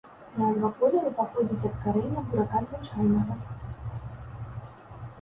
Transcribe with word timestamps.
Назва 0.43 0.69
колеру 0.79 1.11
паходзіць 1.19 1.67
ад 1.71 1.75
карэння 1.85 2.25
бурака 2.33 2.57
звычайнага. 2.71 3.41